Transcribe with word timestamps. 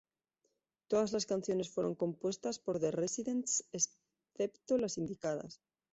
Todas 0.87 1.11
las 1.11 1.27
canciones 1.27 1.69
fueron 1.69 1.93
compuestas 1.93 2.57
por 2.57 2.79
The 2.79 2.89
Residents 2.89 3.63
excepto 3.71 4.79
las 4.79 4.97
indicadas. 4.97 5.61